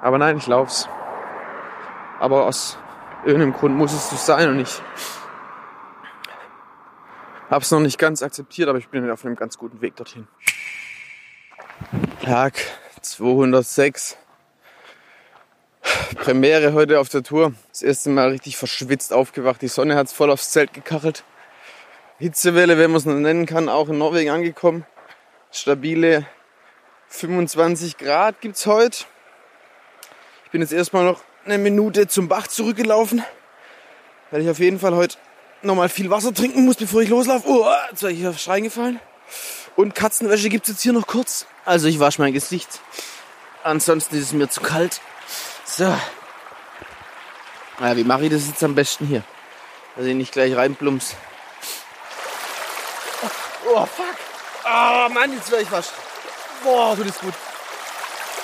Aber 0.01 0.17
nein, 0.17 0.37
ich 0.37 0.47
lauf's. 0.47 0.87
Aber 2.21 2.45
aus 2.45 2.77
irgendeinem 3.25 3.51
Grund 3.51 3.75
muss 3.75 3.91
es 3.91 4.09
so 4.09 4.15
sein 4.15 4.47
und 4.47 4.59
ich 4.61 4.81
hab's 7.49 7.71
noch 7.71 7.81
nicht 7.81 7.97
ganz 7.97 8.23
akzeptiert, 8.23 8.69
aber 8.69 8.77
ich 8.77 8.87
bin 8.87 9.11
auf 9.11 9.25
einem 9.25 9.35
ganz 9.35 9.57
guten 9.57 9.81
Weg 9.81 9.97
dorthin. 9.97 10.29
Tag 12.23 12.53
206. 13.01 14.17
Premiere 16.15 16.73
heute 16.73 16.99
auf 16.99 17.09
der 17.09 17.23
Tour. 17.23 17.53
Das 17.69 17.81
erste 17.81 18.09
Mal 18.09 18.29
richtig 18.29 18.57
verschwitzt 18.57 19.13
aufgewacht. 19.13 19.61
Die 19.61 19.67
Sonne 19.67 19.95
hat's 19.95 20.13
voll 20.13 20.29
aufs 20.29 20.51
Zelt 20.51 20.73
gekachelt. 20.73 21.23
Hitzewelle, 22.19 22.77
wenn 22.77 22.91
man 22.91 22.99
es 22.99 23.05
noch 23.05 23.15
nennen 23.15 23.45
kann, 23.45 23.67
auch 23.69 23.89
in 23.89 23.97
Norwegen 23.97 24.29
angekommen. 24.29 24.85
Stabile 25.51 26.27
25 27.07 27.97
Grad 27.97 28.39
gibt's 28.41 28.65
heute. 28.67 29.05
Ich 30.45 30.51
bin 30.51 30.61
jetzt 30.61 30.73
erstmal 30.73 31.03
noch 31.03 31.21
eine 31.45 31.57
Minute 31.57 32.07
zum 32.07 32.27
Bach 32.27 32.47
zurückgelaufen, 32.47 33.23
weil 34.29 34.41
ich 34.41 34.49
auf 34.49 34.59
jeden 34.59 34.79
Fall 34.79 34.95
heute 34.95 35.17
nochmal 35.63 35.89
viel 35.89 36.09
Wasser 36.09 36.33
trinken 36.33 36.65
muss, 36.65 36.75
bevor 36.75 37.01
ich 37.01 37.09
loslaufe. 37.09 37.47
Oh, 37.47 37.65
jetzt 37.89 38.03
wäre 38.03 38.13
ich 38.13 38.27
aufs 38.27 38.43
Schreien 38.43 38.63
gefallen. 38.63 38.99
Und 39.75 39.95
Katzenwäsche 39.95 40.49
gibt's 40.49 40.69
jetzt 40.69 40.81
hier 40.81 40.93
noch 40.93 41.07
kurz. 41.07 41.45
Also 41.65 41.87
ich 41.87 41.99
wasche 41.99 42.21
mein 42.21 42.33
Gesicht. 42.33 42.79
Ansonsten 43.63 44.15
ist 44.15 44.23
es 44.25 44.33
mir 44.33 44.49
zu 44.49 44.61
kalt. 44.61 45.01
So. 45.65 45.85
Ja, 47.79 47.95
wie 47.95 48.03
mache 48.03 48.25
ich 48.25 48.31
das 48.31 48.47
jetzt 48.47 48.63
am 48.63 48.75
besten 48.75 49.07
hier? 49.07 49.23
Dass 49.95 50.05
ich 50.05 50.15
nicht 50.15 50.31
gleich 50.31 50.55
reinplumps. 50.55 51.15
Oh, 53.65 53.85
fuck. 53.85 54.15
Oh, 54.65 55.09
Mann, 55.09 55.33
jetzt 55.33 55.49
werde 55.49 55.63
ich 55.63 55.71
was. 55.71 55.91
Boah, 56.63 56.95
tut 56.95 57.07
das 57.07 57.19
gut. 57.19 57.33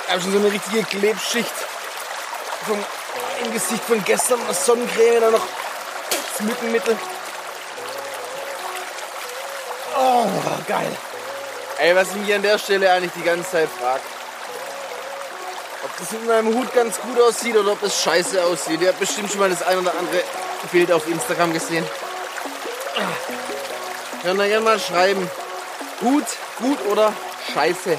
Ich 0.05 0.12
habe 0.12 0.22
schon 0.22 0.31
so 0.31 0.39
eine 0.39 0.51
richtige 0.51 0.84
Klebschicht 0.84 1.51
vom, 2.65 2.77
im 3.43 3.51
Gesicht 3.51 3.84
von 3.84 4.03
gestern. 4.05 4.39
Sonnencreme, 4.53 5.22
dann 5.22 5.34
noch 5.34 5.46
das 6.10 6.48
Mückenmittel. 6.48 6.98
Oh, 9.98 10.27
geil. 10.67 10.98
Ey, 11.79 11.96
was 11.96 12.10
ich 12.10 12.15
mich 12.15 12.34
an 12.34 12.41
der 12.41 12.57
Stelle 12.57 12.91
eigentlich 12.91 13.12
die 13.15 13.22
ganze 13.22 13.51
Zeit 13.51 13.69
frage. 13.69 14.01
Ob 15.84 15.98
das 16.00 16.12
mit 16.12 16.27
meinem 16.27 16.55
Hut 16.55 16.74
ganz 16.74 17.00
gut 17.00 17.22
aussieht 17.22 17.55
oder 17.55 17.74
ob 17.74 17.81
das 17.81 18.01
scheiße 18.01 18.43
aussieht. 18.43 18.81
Ihr 18.81 18.89
habt 18.89 19.00
bestimmt 19.00 19.29
schon 19.29 19.39
mal 19.39 19.50
das 19.50 19.62
ein 19.62 19.77
oder 19.77 19.93
andere 19.98 20.24
Bild 20.72 20.91
auf 20.91 21.07
Instagram 21.07 21.53
gesehen. 21.53 21.86
Könnt 24.24 24.39
ihr 24.39 24.48
gerne 24.48 24.65
mal 24.65 24.79
schreiben. 24.79 25.29
Gut, 26.00 26.25
gut 26.60 26.79
oder 26.88 27.13
scheiße. 27.53 27.98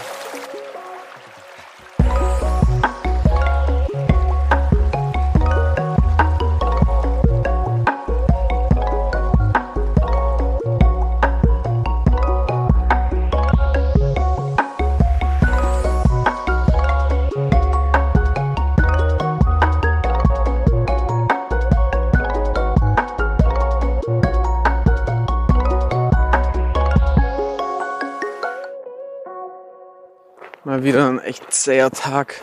Mal 30.68 30.84
wieder 30.84 31.08
ein 31.08 31.18
echt 31.20 31.50
zäher 31.50 31.90
Tag. 31.90 32.42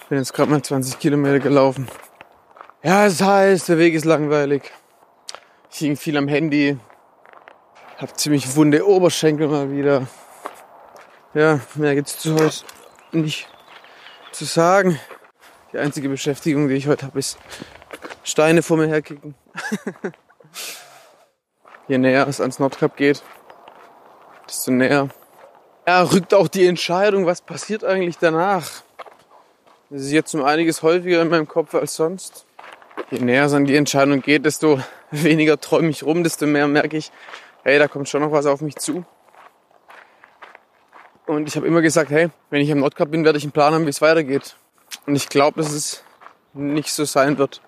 Ich 0.00 0.06
bin 0.06 0.18
jetzt 0.18 0.34
gerade 0.34 0.50
mal 0.50 0.60
20 0.60 0.98
Kilometer 0.98 1.38
gelaufen. 1.38 1.86
Ja, 2.82 3.06
es 3.06 3.22
heißt, 3.22 3.68
der 3.68 3.78
Weg 3.78 3.94
ist 3.94 4.04
langweilig. 4.04 4.72
Ich 5.70 5.78
hing 5.78 5.96
viel 5.96 6.16
am 6.16 6.26
Handy. 6.26 6.76
Hab 7.98 8.18
ziemlich 8.18 8.56
wunde 8.56 8.84
Oberschenkel 8.84 9.46
mal 9.46 9.70
wieder. 9.70 10.08
Ja, 11.32 11.60
mehr 11.76 11.94
gibt's 11.94 12.18
zu 12.18 12.34
heute 12.34 12.64
nicht 13.12 13.46
zu 14.32 14.44
sagen. 14.44 14.98
Die 15.72 15.78
einzige 15.78 16.08
Beschäftigung, 16.08 16.66
die 16.66 16.74
ich 16.74 16.88
heute 16.88 17.06
habe, 17.06 17.20
ist 17.20 17.38
Steine 18.24 18.62
vor 18.62 18.78
mir 18.78 18.88
herkicken. 18.88 19.36
Je 21.86 21.98
näher 21.98 22.26
es 22.26 22.40
ans 22.40 22.58
Nordkap 22.58 22.96
geht, 22.96 23.22
desto 24.48 24.72
näher 24.72 25.08
ja, 25.88 26.02
rückt 26.02 26.34
auch 26.34 26.48
die 26.48 26.66
Entscheidung, 26.66 27.24
was 27.24 27.40
passiert 27.40 27.82
eigentlich 27.82 28.18
danach. 28.18 28.68
Das 29.88 30.02
ist 30.02 30.12
jetzt 30.12 30.34
um 30.34 30.44
einiges 30.44 30.82
häufiger 30.82 31.22
in 31.22 31.30
meinem 31.30 31.48
Kopf 31.48 31.74
als 31.74 31.94
sonst. 31.94 32.44
Je 33.10 33.20
näher 33.20 33.46
es 33.46 33.54
an 33.54 33.64
die 33.64 33.74
Entscheidung 33.74 34.20
geht, 34.20 34.44
desto 34.44 34.80
weniger 35.10 35.58
träume 35.58 35.88
ich 35.88 36.02
rum, 36.02 36.24
desto 36.24 36.44
mehr 36.44 36.68
merke 36.68 36.98
ich, 36.98 37.10
hey, 37.62 37.78
da 37.78 37.88
kommt 37.88 38.06
schon 38.06 38.20
noch 38.20 38.32
was 38.32 38.44
auf 38.44 38.60
mich 38.60 38.76
zu. 38.76 39.06
Und 41.24 41.48
ich 41.48 41.56
habe 41.56 41.66
immer 41.66 41.80
gesagt, 41.80 42.10
hey, 42.10 42.28
wenn 42.50 42.60
ich 42.60 42.70
am 42.70 42.80
Nordkap 42.80 43.10
bin, 43.10 43.24
werde 43.24 43.38
ich 43.38 43.44
einen 43.44 43.52
Plan 43.52 43.72
haben, 43.72 43.86
wie 43.86 43.90
es 43.90 44.02
weitergeht. 44.02 44.56
Und 45.06 45.16
ich 45.16 45.30
glaube, 45.30 45.62
dass 45.62 45.72
es 45.72 46.04
nicht 46.52 46.92
so 46.92 47.06
sein 47.06 47.38
wird. 47.38 47.62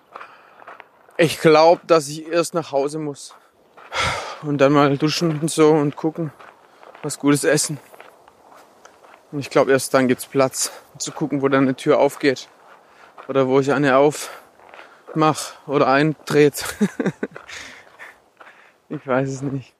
Ich 1.17 1.39
glaube, 1.39 1.81
dass 1.87 2.07
ich 2.07 2.27
erst 2.31 2.53
nach 2.53 2.71
Hause 2.71 2.99
muss. 2.99 3.33
Und 4.43 4.59
dann 4.59 4.73
mal 4.73 4.95
duschen 4.95 5.39
und 5.39 5.49
so 5.49 5.71
und 5.71 5.95
gucken, 5.95 6.31
was 7.01 7.17
Gutes 7.17 7.45
essen. 7.45 7.79
Und 9.31 9.39
ich 9.39 9.49
glaube, 9.49 9.71
erst 9.71 9.93
dann 9.93 10.07
gibt's 10.07 10.25
Platz, 10.25 10.71
zu 10.97 11.11
gucken, 11.11 11.41
wo 11.41 11.47
dann 11.47 11.63
eine 11.63 11.75
Tür 11.75 11.99
aufgeht. 11.99 12.49
Oder 13.27 13.47
wo 13.47 13.59
ich 13.59 13.71
eine 13.71 13.97
aufmach 13.97 15.53
oder 15.67 15.87
eindreht. 15.87 16.65
ich 18.89 19.07
weiß 19.07 19.29
es 19.29 19.41
nicht. 19.41 19.73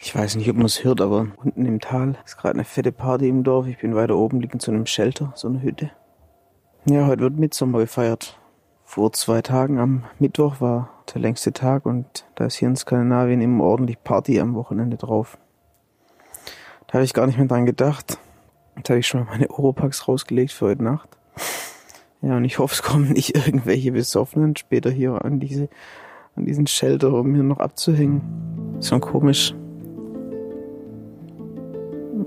Ich 0.00 0.14
weiß 0.14 0.36
nicht, 0.36 0.48
ob 0.48 0.56
man 0.56 0.66
es 0.66 0.84
hört, 0.84 1.00
aber 1.00 1.26
unten 1.36 1.66
im 1.66 1.80
Tal 1.80 2.16
ist 2.24 2.36
gerade 2.36 2.54
eine 2.54 2.64
fette 2.64 2.92
Party 2.92 3.28
im 3.28 3.42
Dorf. 3.42 3.66
Ich 3.66 3.78
bin 3.78 3.96
weiter 3.96 4.16
oben, 4.16 4.40
liegen 4.40 4.60
zu 4.60 4.70
einem 4.70 4.86
Shelter, 4.86 5.32
so 5.34 5.48
einer 5.48 5.60
Hütte. 5.60 5.90
Ja, 6.84 7.06
heute 7.06 7.22
wird 7.22 7.36
Mitsommer 7.36 7.78
gefeiert. 7.78 8.38
Vor 8.84 9.12
zwei 9.12 9.42
Tagen 9.42 9.80
am 9.80 10.04
Mittwoch 10.18 10.60
war 10.60 10.93
der 11.12 11.20
längste 11.20 11.52
Tag 11.52 11.86
und 11.86 12.24
da 12.34 12.46
ist 12.46 12.56
hier 12.56 12.68
in 12.68 12.76
Skandinavien 12.76 13.40
immer 13.40 13.64
ordentlich 13.64 14.02
Party 14.02 14.40
am 14.40 14.54
Wochenende 14.54 14.96
drauf. 14.96 15.38
Da 16.86 16.94
habe 16.94 17.04
ich 17.04 17.14
gar 17.14 17.26
nicht 17.26 17.38
mehr 17.38 17.48
dran 17.48 17.66
gedacht. 17.66 18.18
Da 18.82 18.90
habe 18.90 19.00
ich 19.00 19.06
schon 19.06 19.24
mal 19.24 19.30
meine 19.30 19.50
Oropax 19.50 20.08
rausgelegt 20.08 20.52
für 20.52 20.66
heute 20.66 20.82
Nacht. 20.82 21.08
Ja, 22.22 22.36
und 22.38 22.44
ich 22.44 22.58
hoffe, 22.58 22.74
es 22.74 22.82
kommen 22.82 23.12
nicht 23.12 23.36
irgendwelche 23.36 23.92
Besoffenen 23.92 24.56
später 24.56 24.90
hier 24.90 25.24
an 25.24 25.40
diese, 25.40 25.68
an 26.36 26.46
diesen 26.46 26.66
Shelter, 26.66 27.12
um 27.12 27.32
mir 27.32 27.42
noch 27.42 27.58
abzuhängen. 27.58 28.76
Ist 28.78 28.88
schon 28.88 29.00
komisch. 29.00 29.54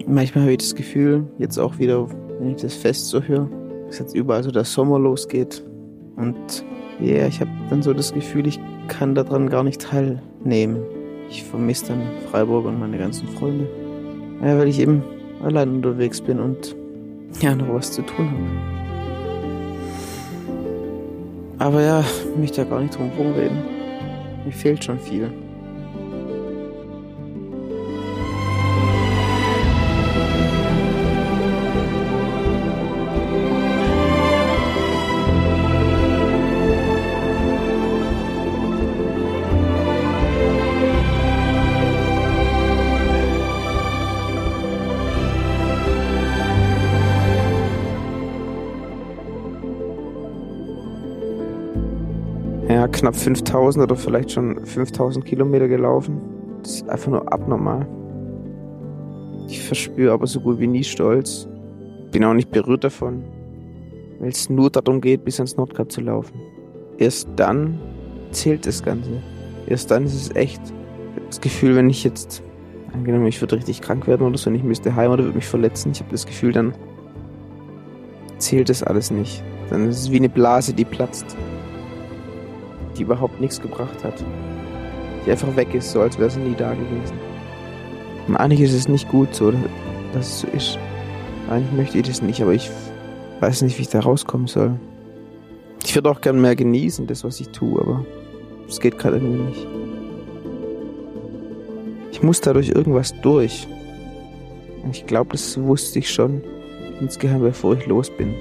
Manchmal 0.06 0.44
habe 0.44 0.52
ich 0.52 0.60
das 0.60 0.76
Gefühl, 0.76 1.26
jetzt 1.40 1.58
auch 1.58 1.80
wieder, 1.80 2.08
wenn 2.40 2.52
ich 2.52 2.62
das 2.62 2.76
Fest 2.76 3.08
so 3.08 3.22
höre, 3.22 3.50
dass 3.88 4.00
jetzt 4.00 4.13
überall 4.16 4.44
so 4.44 4.52
der 4.52 4.66
Sommer 4.66 5.00
losgeht. 5.00 5.63
Und 6.16 6.63
ja, 6.99 7.15
yeah, 7.15 7.27
ich 7.27 7.39
habe 7.39 7.51
dann 7.69 7.81
so 7.83 7.93
das 7.93 8.13
Gefühl, 8.13 8.47
ich 8.47 8.60
kann 8.88 9.13
daran 9.13 9.49
gar 9.49 9.63
nicht 9.63 9.81
teilnehmen. 9.81 10.79
Ich 11.29 11.43
vermisse 11.43 11.88
dann 11.88 12.01
Freiburg 12.31 12.65
und 12.65 12.79
meine 12.79 12.97
ganzen 12.97 13.27
Freunde. 13.27 13.67
Ja, 14.41 14.57
weil 14.57 14.67
ich 14.67 14.79
eben 14.79 15.03
allein 15.43 15.69
unterwegs 15.75 16.21
bin 16.21 16.39
und 16.39 16.75
ja, 17.41 17.53
noch 17.53 17.73
was 17.73 17.91
zu 17.91 18.01
tun 18.01 18.31
habe. 18.31 18.77
Aber 21.60 21.81
ja, 21.81 22.01
ich 22.01 22.39
möchte 22.39 22.63
da 22.63 22.69
gar 22.69 22.81
nicht 22.81 22.97
drum 22.97 23.12
rumreden. 23.17 23.57
Mir 24.45 24.51
fehlt 24.51 24.83
schon 24.83 24.99
viel. 24.99 25.29
Knapp 52.97 53.15
5000 53.15 53.83
oder 53.83 53.95
vielleicht 53.95 54.31
schon 54.31 54.65
5000 54.65 55.23
Kilometer 55.25 55.67
gelaufen. 55.67 56.19
Das 56.63 56.75
ist 56.75 56.89
einfach 56.89 57.12
nur 57.12 57.31
abnormal. 57.31 57.88
Ich 59.47 59.62
verspüre 59.62 60.12
aber 60.12 60.27
so 60.27 60.41
gut 60.41 60.60
wie 60.60 60.67
nie 60.67 60.83
Stolz. 60.83 61.47
Bin 62.12 62.23
auch 62.23 62.33
nicht 62.33 62.51
berührt 62.51 62.83
davon, 62.83 63.23
weil 64.19 64.29
es 64.29 64.49
nur 64.49 64.69
darum 64.69 64.99
geht, 64.99 65.23
bis 65.23 65.39
ans 65.39 65.57
Nordkap 65.57 65.91
zu 65.91 66.01
laufen. 66.01 66.39
Erst 66.97 67.29
dann 67.36 67.79
zählt 68.31 68.65
das 68.65 68.83
Ganze. 68.83 69.21
Erst 69.67 69.91
dann 69.91 70.05
ist 70.05 70.15
es 70.15 70.36
echt. 70.36 70.62
Das 71.27 71.39
Gefühl, 71.39 71.75
wenn 71.75 71.89
ich 71.89 72.03
jetzt, 72.03 72.41
angenommen, 72.93 73.27
ich 73.27 73.41
würde 73.41 73.57
richtig 73.57 73.81
krank 73.81 74.07
werden 74.07 74.25
oder 74.25 74.38
so 74.38 74.49
und 74.49 74.55
ich 74.55 74.63
müsste 74.63 74.95
heim 74.95 75.12
oder 75.12 75.23
würde 75.23 75.36
mich 75.36 75.47
verletzen, 75.47 75.91
ich 75.91 75.99
habe 75.99 76.12
das 76.12 76.25
Gefühl, 76.25 76.53
dann 76.53 76.73
zählt 78.38 78.69
das 78.69 78.81
alles 78.83 79.12
nicht. 79.12 79.43
Dann 79.69 79.89
ist 79.89 79.99
es 79.99 80.12
wie 80.12 80.17
eine 80.17 80.29
Blase, 80.29 80.73
die 80.73 80.86
platzt 80.86 81.38
die 82.97 83.03
überhaupt 83.03 83.39
nichts 83.39 83.62
gebracht 83.62 84.03
hat. 84.03 84.23
Die 85.25 85.31
einfach 85.31 85.55
weg 85.55 85.73
ist, 85.73 85.91
so 85.91 86.01
als 86.01 86.17
wäre 86.17 86.29
sie 86.29 86.39
nie 86.39 86.55
da 86.55 86.73
gewesen. 86.73 87.17
Und 88.27 88.36
eigentlich 88.36 88.62
ist 88.62 88.73
es 88.73 88.88
nicht 88.88 89.07
gut 89.10 89.33
so, 89.33 89.51
dass 90.13 90.27
es 90.27 90.39
so 90.41 90.47
ist. 90.47 90.79
Eigentlich 91.49 91.71
möchte 91.73 91.97
ich 91.97 92.07
das 92.07 92.21
nicht, 92.21 92.41
aber 92.41 92.53
ich 92.53 92.69
weiß 93.39 93.62
nicht, 93.62 93.77
wie 93.77 93.83
ich 93.83 93.89
da 93.89 93.99
rauskommen 93.99 94.47
soll. 94.47 94.79
Ich 95.86 95.95
würde 95.95 96.10
auch 96.10 96.21
gern 96.21 96.41
mehr 96.41 96.55
genießen, 96.55 97.07
das, 97.07 97.23
was 97.23 97.39
ich 97.39 97.49
tue, 97.49 97.79
aber 97.79 98.05
es 98.67 98.79
geht 98.79 98.97
gerade 98.97 99.17
irgendwie 99.17 99.43
nicht. 99.43 99.67
Ich 102.12 102.23
muss 102.23 102.41
dadurch 102.41 102.69
irgendwas 102.69 103.13
durch. 103.21 103.67
Und 104.83 104.95
ich 104.95 105.05
glaube, 105.05 105.31
das 105.31 105.62
wusste 105.62 105.99
ich 105.99 106.10
schon 106.10 106.41
insgeheim, 106.99 107.41
bevor 107.41 107.77
ich 107.77 107.86
los 107.86 108.10
bin. 108.10 108.36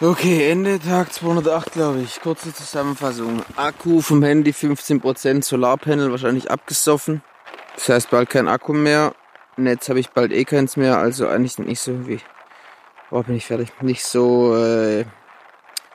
Okay, 0.00 0.48
Ende 0.48 0.78
Tag 0.78 1.12
208, 1.12 1.72
glaube 1.72 1.98
ich. 1.98 2.20
Kurze 2.20 2.54
Zusammenfassung. 2.54 3.42
Akku 3.56 4.00
vom 4.00 4.22
Handy 4.22 4.52
15%, 4.52 5.42
Solarpanel 5.42 6.12
wahrscheinlich 6.12 6.52
abgesoffen. 6.52 7.20
Das 7.74 7.88
heißt 7.88 8.10
bald 8.10 8.30
kein 8.30 8.46
Akku 8.46 8.72
mehr. 8.72 9.12
Netz 9.56 9.88
habe 9.88 9.98
ich 9.98 10.10
bald 10.10 10.30
eh 10.30 10.44
keins 10.44 10.76
mehr, 10.76 10.98
also 10.98 11.26
eigentlich 11.26 11.58
nicht 11.58 11.80
so 11.80 12.06
wie. 12.06 12.20
Oh, 13.10 13.24
bin 13.24 13.34
ich 13.34 13.46
fertig. 13.46 13.72
Nicht 13.80 14.04
so 14.04 14.56
äh, 14.56 15.04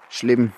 schlimm. 0.09 0.51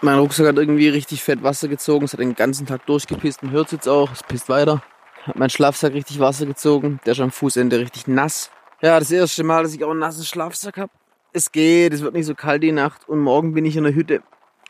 Mein 0.00 0.20
Rucksack 0.20 0.46
hat 0.46 0.56
irgendwie 0.56 0.88
richtig 0.88 1.24
fett 1.24 1.42
Wasser 1.42 1.66
gezogen. 1.66 2.04
Es 2.04 2.12
hat 2.12 2.20
den 2.20 2.36
ganzen 2.36 2.66
Tag 2.66 2.86
durchgepisst. 2.86 3.42
Man 3.42 3.50
hört 3.50 3.72
jetzt 3.72 3.88
auch. 3.88 4.12
Es 4.12 4.22
pisst 4.22 4.48
weiter. 4.48 4.80
Hat 5.24 5.34
mein 5.34 5.50
Schlafsack 5.50 5.92
richtig 5.92 6.20
Wasser 6.20 6.46
gezogen. 6.46 7.00
Der 7.04 7.14
ist 7.14 7.20
am 7.20 7.32
Fußende 7.32 7.80
richtig 7.80 8.06
nass. 8.06 8.52
Ja, 8.80 9.00
das 9.00 9.10
erste 9.10 9.42
Mal, 9.42 9.64
dass 9.64 9.74
ich 9.74 9.82
auch 9.82 9.90
einen 9.90 9.98
nassen 9.98 10.24
Schlafsack 10.24 10.76
habe. 10.76 10.92
Es 11.36 11.50
geht, 11.50 11.92
es 11.92 12.00
wird 12.00 12.14
nicht 12.14 12.26
so 12.26 12.36
kalt 12.36 12.62
die 12.62 12.70
Nacht 12.70 13.08
und 13.08 13.18
morgen 13.18 13.54
bin 13.54 13.64
ich 13.64 13.76
in 13.76 13.82
der 13.82 13.94
Hütte. 13.94 14.22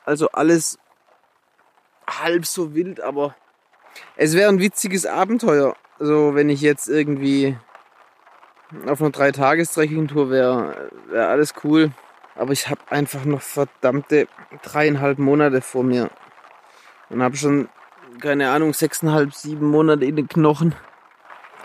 Also 0.07 0.29
alles 0.31 0.79
halb 2.09 2.47
so 2.47 2.75
wild, 2.75 3.03
aber 3.03 3.37
es 4.17 4.35
wäre 4.35 4.49
ein 4.49 4.61
witziges 4.61 5.05
Abenteuer. 5.05 5.77
Also 5.99 6.35
wenn 6.35 6.49
ich 6.49 6.63
jetzt 6.63 6.89
irgendwie 6.89 7.59
auf 8.87 9.03
einer 9.03 9.11
drei 9.11 9.31
tages 9.31 9.75
tour 9.75 10.31
wäre, 10.31 10.91
wäre 11.09 11.29
alles 11.29 11.53
cool. 11.65 11.93
Aber 12.35 12.53
ich 12.53 12.71
habe 12.71 12.81
einfach 12.89 13.27
noch 13.27 13.43
verdammte 13.43 14.27
dreieinhalb 14.63 15.19
Monate 15.19 15.61
vor 15.61 15.85
mir. 15.85 16.09
Und 17.11 17.23
habe 17.23 17.37
schon, 17.37 17.69
keine 18.21 18.49
Ahnung, 18.49 18.73
sechseinhalb, 18.73 19.35
sieben 19.35 19.69
Monate 19.69 20.07
in 20.07 20.17
den 20.17 20.29
Knochen. 20.29 20.75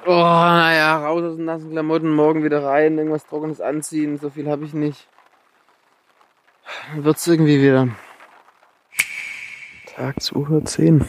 Oh, 0.06 0.12
naja, 0.12 1.06
raus 1.06 1.24
aus 1.24 1.36
den 1.36 1.46
nassen 1.46 1.72
Klamotten, 1.72 2.10
morgen 2.10 2.44
wieder 2.44 2.64
rein, 2.64 2.98
irgendwas 2.98 3.26
Trockenes 3.26 3.60
anziehen, 3.62 4.18
so 4.18 4.30
viel 4.30 4.50
habe 4.50 4.66
ich 4.66 4.74
nicht. 4.74 5.08
Dann 6.92 7.04
wird's 7.04 7.28
irgendwie 7.28 7.62
wieder. 7.62 7.90
Tag 9.96 10.18
2.10 10.18 11.02
Uhr. 11.02 11.08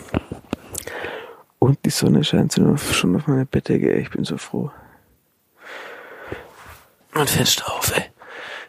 Und 1.59 1.85
die 1.85 1.91
Sonne 1.91 2.25
scheint 2.25 2.55
schon 2.55 3.17
auf 3.17 3.27
meine 3.27 3.47
Bettdecke, 3.47 3.93
ich 3.93 4.11
bin 4.11 4.25
so 4.25 4.37
froh. 4.39 4.71
Und 7.15 7.31
Fenster 7.31 7.73
auf, 7.73 7.97
ey. 7.97 8.05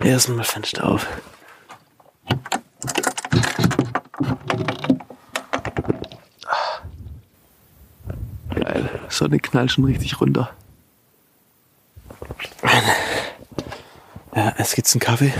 Erstmal 0.07 0.43
Fenster 0.43 0.85
auf. 0.87 1.07
Sonne 9.21 9.39
knallt 9.39 9.71
schon 9.71 9.83
richtig 9.83 10.19
runter. 10.19 10.49
Ja, 14.35 14.55
es 14.57 14.73
gibt's 14.73 14.95
einen 14.95 14.99
Kaffee. 14.99 15.31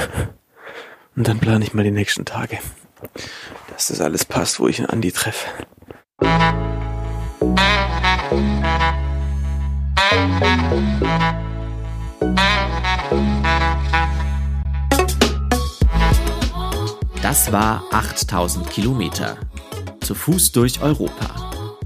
Und 1.16 1.28
dann 1.28 1.40
plane 1.40 1.66
ich 1.66 1.74
mal 1.74 1.84
die 1.84 1.90
nächsten 1.90 2.24
Tage. 2.24 2.60
Dass 3.72 3.88
das 3.88 4.00
alles 4.00 4.24
passt, 4.24 4.60
wo 4.60 4.68
ich 4.68 4.78
einen 4.78 4.92
Andi 4.92 5.12
treffe. 5.12 5.48
Das 17.24 17.52
war 17.52 17.84
8000 17.92 18.70
Kilometer. 18.70 19.38
Zu 20.02 20.14
Fuß 20.14 20.52
durch 20.52 20.84
Europa. 20.84 21.41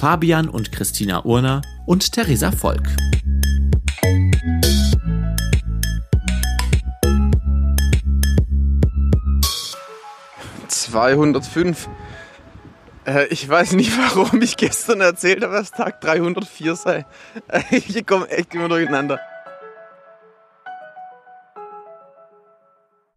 Fabian 0.00 0.48
und 0.48 0.72
Christina 0.72 1.26
Urner 1.26 1.60
und 1.84 2.12
Theresa 2.12 2.50
Volk. 2.52 2.88
205. 10.68 11.90
Äh, 13.04 13.26
ich 13.26 13.46
weiß 13.46 13.72
nicht, 13.72 13.92
warum 14.14 14.40
ich 14.40 14.56
gestern 14.56 15.02
erzählt 15.02 15.44
habe, 15.44 15.52
dass 15.52 15.70
Tag 15.70 16.00
304 16.00 16.76
sei. 16.76 17.04
Ich 17.70 18.06
komme 18.06 18.26
echt 18.30 18.54
immer 18.54 18.70
durcheinander. 18.70 19.20